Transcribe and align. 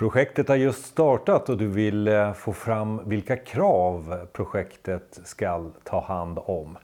Projektet 0.00 0.48
har 0.48 0.56
just 0.56 0.84
startat 0.86 1.48
och 1.48 1.56
du 1.56 1.66
vill 1.66 2.08
eh, 2.08 2.32
få 2.32 2.52
fram 2.52 3.08
vilka 3.08 3.36
krav 3.36 4.26
projektet 4.32 5.20
ska 5.24 5.70
ta 5.84 6.00
hand 6.00 6.38
om. 6.44 6.78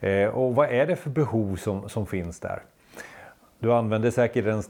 Eh, 0.00 0.28
och 0.28 0.54
vad 0.54 0.68
är 0.70 0.86
det 0.86 0.96
för 0.96 1.10
behov 1.10 1.56
som, 1.56 1.88
som 1.88 2.06
finns 2.06 2.40
där? 2.40 2.62
Du 3.58 3.72
använder 3.72 4.10
säkert 4.10 4.46
en 4.46 4.62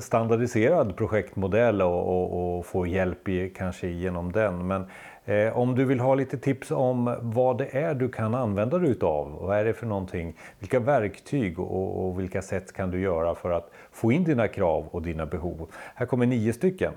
standardiserad 0.00 0.96
projektmodell 0.96 1.82
och, 1.82 2.08
och, 2.08 2.58
och 2.58 2.66
får 2.66 2.88
hjälp 2.88 3.28
i, 3.28 3.50
kanske 3.56 3.88
genom 3.88 4.32
den. 4.32 4.66
Men 4.66 4.84
eh, 5.24 5.58
om 5.58 5.74
du 5.74 5.84
vill 5.84 6.00
ha 6.00 6.14
lite 6.14 6.38
tips 6.38 6.70
om 6.70 7.16
vad 7.20 7.58
det 7.58 7.76
är 7.76 7.94
du 7.94 8.08
kan 8.08 8.34
använda 8.34 8.78
dig 8.78 8.90
utav. 8.90 9.38
Vad 9.40 9.58
är 9.58 9.64
det 9.64 9.74
för 9.74 9.86
någonting? 9.86 10.36
Vilka 10.58 10.80
verktyg 10.80 11.58
och, 11.58 12.06
och 12.06 12.20
vilka 12.20 12.42
sätt 12.42 12.72
kan 12.72 12.90
du 12.90 13.00
göra 13.00 13.34
för 13.34 13.50
att 13.50 13.70
få 13.92 14.12
in 14.12 14.24
dina 14.24 14.48
krav 14.48 14.86
och 14.90 15.02
dina 15.02 15.26
behov? 15.26 15.70
Här 15.94 16.06
kommer 16.06 16.26
nio 16.26 16.52
stycken. 16.52 16.92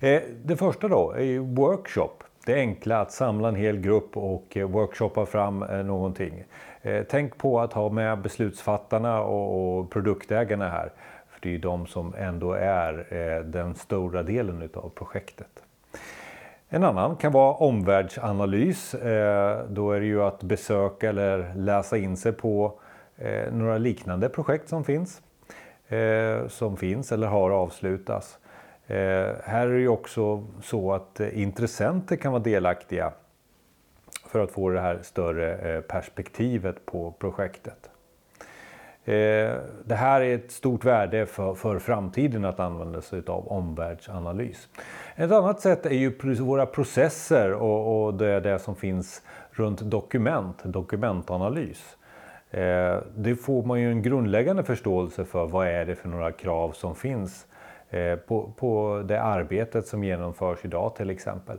Eh, 0.00 0.22
det 0.44 0.56
första 0.56 0.88
då 0.88 1.12
är 1.12 1.38
workshop. 1.38 2.24
Det 2.46 2.54
enkla 2.54 3.00
att 3.00 3.12
samla 3.12 3.48
en 3.48 3.54
hel 3.54 3.80
grupp 3.80 4.16
och 4.16 4.56
eh, 4.56 4.68
workshoppa 4.68 5.26
fram 5.26 5.62
eh, 5.62 5.84
någonting. 5.84 6.44
Tänk 7.08 7.38
på 7.38 7.60
att 7.60 7.72
ha 7.72 7.88
med 7.88 8.18
beslutsfattarna 8.18 9.22
och 9.22 9.90
produktägarna 9.90 10.68
här. 10.68 10.92
För 11.30 11.40
det 11.40 11.48
är 11.48 11.52
ju 11.52 11.58
de 11.58 11.86
som 11.86 12.14
ändå 12.18 12.52
är 12.52 13.42
den 13.42 13.74
stora 13.74 14.22
delen 14.22 14.70
av 14.74 14.88
projektet. 14.88 15.62
En 16.68 16.84
annan 16.84 17.16
kan 17.16 17.32
vara 17.32 17.54
omvärldsanalys. 17.54 18.90
Då 19.68 19.92
är 19.92 20.00
det 20.00 20.06
ju 20.06 20.22
att 20.22 20.42
besöka 20.42 21.08
eller 21.08 21.54
läsa 21.54 21.96
in 21.96 22.16
sig 22.16 22.32
på 22.32 22.80
några 23.52 23.78
liknande 23.78 24.28
projekt 24.28 24.68
som 24.68 24.84
finns. 24.84 25.22
Som 26.48 26.76
finns 26.76 27.12
eller 27.12 27.26
har 27.26 27.50
avslutats. 27.50 28.38
Eh, 28.86 29.34
här 29.44 29.66
är 29.66 29.72
det 29.72 29.80
ju 29.80 29.88
också 29.88 30.44
så 30.62 30.92
att 30.92 31.20
eh, 31.20 31.40
intressenter 31.42 32.16
kan 32.16 32.32
vara 32.32 32.42
delaktiga 32.42 33.12
för 34.26 34.44
att 34.44 34.50
få 34.50 34.68
det 34.68 34.80
här 34.80 34.98
större 35.02 35.54
eh, 35.54 35.80
perspektivet 35.80 36.86
på 36.86 37.12
projektet. 37.18 37.88
Det 39.84 39.94
här 39.94 40.20
är 40.20 40.34
ett 40.34 40.52
stort 40.52 40.84
värde 40.84 41.26
för, 41.26 41.54
för 41.54 41.78
framtiden 41.78 42.44
att 42.44 42.60
använda 42.60 43.00
sig 43.00 43.22
av 43.26 43.48
omvärldsanalys. 43.48 44.68
Ett 45.16 45.32
annat 45.32 45.60
sätt 45.60 45.86
är 45.86 45.94
ju 45.94 46.34
våra 46.40 46.66
processer 46.66 47.52
och, 47.52 48.04
och 48.04 48.14
det, 48.14 48.40
det 48.40 48.58
som 48.58 48.76
finns 48.76 49.22
runt 49.50 49.80
dokument, 49.80 50.62
dokumentanalys. 50.64 51.96
Det 53.14 53.36
får 53.42 53.62
man 53.62 53.80
ju 53.80 53.90
en 53.90 54.02
grundläggande 54.02 54.64
förståelse 54.64 55.24
för 55.24 55.46
vad 55.46 55.66
är 55.66 55.84
det 55.84 55.94
för 55.94 56.08
några 56.08 56.32
krav 56.32 56.72
som 56.72 56.94
finns 56.94 57.46
Eh, 57.92 58.16
på, 58.16 58.52
på 58.56 59.02
det 59.08 59.22
arbetet 59.22 59.86
som 59.86 60.04
genomförs 60.04 60.58
idag 60.62 60.94
till 60.96 61.10
exempel. 61.10 61.58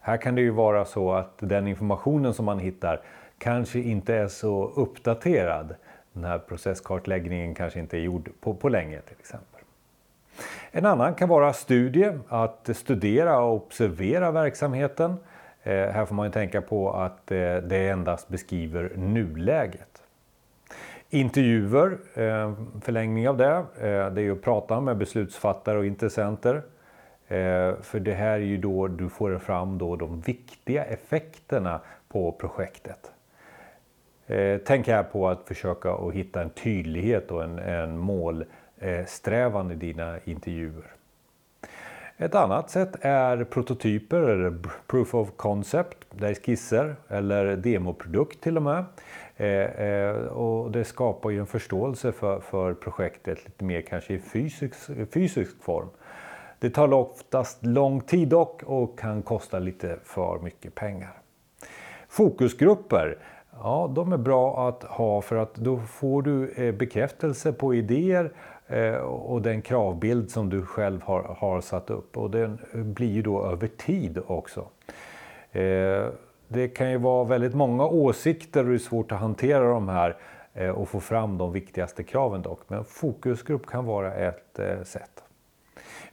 Här 0.00 0.16
kan 0.16 0.34
det 0.34 0.40
ju 0.40 0.50
vara 0.50 0.84
så 0.84 1.12
att 1.12 1.32
den 1.38 1.66
informationen 1.68 2.34
som 2.34 2.44
man 2.44 2.58
hittar 2.58 3.00
kanske 3.38 3.78
inte 3.78 4.14
är 4.14 4.28
så 4.28 4.64
uppdaterad. 4.76 5.74
Den 6.12 6.24
här 6.24 6.38
processkartläggningen 6.38 7.54
kanske 7.54 7.80
inte 7.80 7.96
är 7.96 8.00
gjord 8.00 8.30
på, 8.40 8.54
på 8.54 8.68
länge 8.68 9.00
till 9.00 9.16
exempel. 9.20 9.60
En 10.70 10.86
annan 10.86 11.14
kan 11.14 11.28
vara 11.28 11.52
studie, 11.52 12.12
att 12.28 12.70
studera 12.74 13.38
och 13.38 13.54
observera 13.54 14.30
verksamheten. 14.30 15.16
Eh, 15.62 15.72
här 15.72 16.06
får 16.06 16.14
man 16.14 16.30
tänka 16.30 16.62
på 16.62 16.92
att 16.92 17.30
eh, 17.30 17.56
det 17.56 17.88
endast 17.88 18.28
beskriver 18.28 18.92
nuläget. 18.96 20.03
Intervjuer, 21.14 21.98
eh, 22.14 22.52
förlängning 22.80 23.28
av 23.28 23.36
det, 23.36 23.56
eh, 23.56 23.64
det 24.10 24.20
är 24.20 24.24
ju 24.24 24.32
att 24.32 24.42
prata 24.42 24.80
med 24.80 24.96
beslutsfattare 24.96 25.78
och 25.78 25.86
intressenter. 25.86 26.54
Eh, 27.28 27.74
för 27.82 28.00
det 28.00 28.14
här 28.14 28.32
är 28.32 28.38
ju 28.38 28.56
då 28.56 28.88
du 28.88 29.08
får 29.08 29.38
fram 29.38 29.78
då 29.78 29.96
de 29.96 30.20
viktiga 30.20 30.84
effekterna 30.84 31.80
på 32.08 32.32
projektet. 32.32 33.12
Eh, 34.26 34.58
tänk 34.66 34.88
här 34.88 35.02
på 35.02 35.28
att 35.28 35.48
försöka 35.48 35.92
att 35.92 36.14
hitta 36.14 36.42
en 36.42 36.50
tydlighet 36.50 37.30
och 37.30 37.44
en, 37.44 37.58
en 37.58 37.98
målsträvan 37.98 39.70
i 39.70 39.74
dina 39.74 40.18
intervjuer. 40.24 40.94
Ett 42.16 42.34
annat 42.34 42.70
sätt 42.70 42.96
är 43.00 43.44
prototyper 43.44 44.20
eller 44.20 44.58
proof 44.86 45.14
of 45.14 45.28
concept. 45.36 45.96
Det 46.10 46.28
är 46.28 46.34
skisser 46.34 46.96
eller 47.08 47.56
demoprodukt 47.56 48.40
till 48.40 48.56
och 48.56 48.62
med. 48.62 48.84
Eh, 49.36 49.86
eh, 49.86 50.16
och 50.16 50.70
det 50.70 50.84
skapar 50.84 51.30
ju 51.30 51.40
en 51.40 51.46
förståelse 51.46 52.12
för, 52.12 52.40
för 52.40 52.74
projektet 52.74 53.44
lite 53.44 53.64
mer 53.64 53.80
kanske 53.80 54.14
i 54.14 54.18
fysisk, 54.18 54.74
fysisk 55.12 55.62
form. 55.62 55.88
Det 56.58 56.70
tar 56.70 56.92
oftast 56.92 57.64
lång 57.64 58.00
tid 58.00 58.28
dock 58.28 58.62
och 58.62 58.98
kan 58.98 59.22
kosta 59.22 59.58
lite 59.58 59.98
för 60.04 60.38
mycket 60.38 60.74
pengar. 60.74 61.12
Fokusgrupper, 62.08 63.18
ja 63.50 63.92
de 63.94 64.12
är 64.12 64.18
bra 64.18 64.68
att 64.68 64.82
ha 64.82 65.22
för 65.22 65.36
att 65.36 65.54
då 65.54 65.78
får 65.78 66.22
du 66.22 66.48
eh, 66.50 66.74
bekräftelse 66.74 67.52
på 67.52 67.74
idéer 67.74 68.32
Eh, 68.66 68.94
och 68.96 69.42
den 69.42 69.62
kravbild 69.62 70.30
som 70.30 70.50
du 70.50 70.62
själv 70.62 71.02
har, 71.02 71.22
har 71.22 71.60
satt 71.60 71.90
upp 71.90 72.16
och 72.16 72.30
den 72.30 72.58
blir 72.72 73.12
ju 73.12 73.22
då 73.22 73.46
över 73.46 73.66
tid 73.66 74.18
också. 74.26 74.68
Eh, 75.52 76.06
det 76.48 76.68
kan 76.68 76.90
ju 76.90 76.98
vara 76.98 77.24
väldigt 77.24 77.54
många 77.54 77.86
åsikter 77.86 78.60
och 78.60 78.68
det 78.68 78.74
är 78.74 78.78
svårt 78.78 79.12
att 79.12 79.20
hantera 79.20 79.68
de 79.68 79.88
här 79.88 80.16
eh, 80.54 80.68
och 80.68 80.88
få 80.88 81.00
fram 81.00 81.38
de 81.38 81.52
viktigaste 81.52 82.02
kraven 82.02 82.42
dock. 82.42 82.60
Men 82.68 82.84
fokusgrupp 82.84 83.66
kan 83.66 83.84
vara 83.84 84.14
ett 84.14 84.58
eh, 84.58 84.82
sätt. 84.82 85.24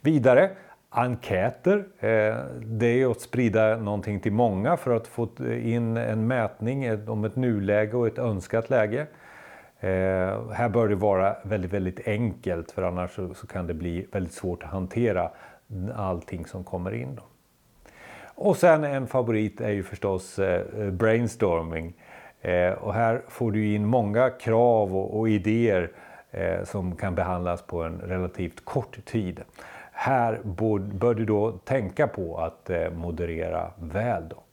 Vidare, 0.00 0.50
enkäter. 0.90 1.84
Eh, 1.98 2.36
det 2.60 3.02
är 3.02 3.10
att 3.10 3.20
sprida 3.20 3.76
någonting 3.76 4.20
till 4.20 4.32
många 4.32 4.76
för 4.76 4.96
att 4.96 5.06
få 5.06 5.28
in 5.62 5.96
en 5.96 6.26
mätning 6.26 7.08
om 7.08 7.24
ett 7.24 7.36
nuläge 7.36 7.96
och 7.96 8.06
ett 8.06 8.18
önskat 8.18 8.70
läge. 8.70 9.06
Eh, 9.82 10.50
här 10.50 10.68
bör 10.68 10.88
det 10.88 10.94
vara 10.94 11.36
väldigt, 11.42 11.72
väldigt 11.72 12.08
enkelt 12.08 12.70
för 12.70 12.82
annars 12.82 13.10
så 13.10 13.46
kan 13.46 13.66
det 13.66 13.74
bli 13.74 14.06
väldigt 14.12 14.32
svårt 14.32 14.62
att 14.62 14.70
hantera 14.70 15.30
allting 15.94 16.46
som 16.46 16.64
kommer 16.64 16.94
in. 16.94 17.14
Då. 17.14 17.22
Och 18.34 18.56
sen 18.56 18.84
en 18.84 19.06
favorit 19.06 19.60
är 19.60 19.70
ju 19.70 19.82
förstås 19.82 20.38
eh, 20.38 20.90
brainstorming. 20.90 21.94
Eh, 22.40 22.72
och 22.72 22.94
här 22.94 23.22
får 23.28 23.52
du 23.52 23.74
in 23.74 23.86
många 23.86 24.30
krav 24.30 24.96
och, 24.96 25.18
och 25.18 25.28
idéer 25.28 25.90
eh, 26.30 26.64
som 26.64 26.96
kan 26.96 27.14
behandlas 27.14 27.62
på 27.62 27.82
en 27.82 28.00
relativt 28.00 28.64
kort 28.64 29.04
tid. 29.04 29.40
Här 29.92 30.40
bör 30.94 31.14
du 31.14 31.24
då 31.24 31.52
tänka 31.52 32.06
på 32.06 32.38
att 32.38 32.70
eh, 32.70 32.90
moderera 32.90 33.70
väl 33.76 34.28
dock. 34.28 34.51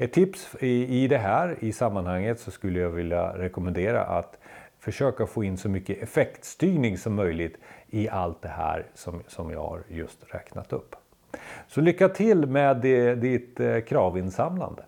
Ett 0.00 0.12
tips 0.12 0.56
i, 0.60 1.02
i 1.02 1.08
det 1.08 1.18
här 1.18 1.56
i 1.60 1.72
sammanhanget 1.72 2.40
så 2.40 2.50
skulle 2.50 2.80
jag 2.80 2.90
vilja 2.90 3.38
rekommendera 3.38 4.04
att 4.04 4.38
försöka 4.78 5.26
få 5.26 5.44
in 5.44 5.56
så 5.56 5.68
mycket 5.68 6.02
effektstyrning 6.02 6.98
som 6.98 7.14
möjligt 7.14 7.56
i 7.90 8.08
allt 8.08 8.42
det 8.42 8.48
här 8.48 8.86
som, 8.94 9.22
som 9.26 9.50
jag 9.50 9.62
har 9.62 9.82
just 9.88 10.34
räknat 10.34 10.72
upp. 10.72 10.96
Så 11.68 11.80
lycka 11.80 12.08
till 12.08 12.46
med 12.46 12.76
ditt 13.18 13.60
eh, 13.60 13.80
kravinsamlande. 13.80 14.82